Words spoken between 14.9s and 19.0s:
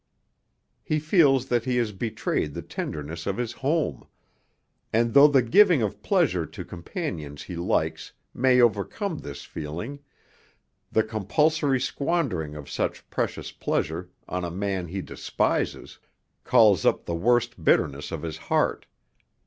despises calls up the worst bitterness of his heart.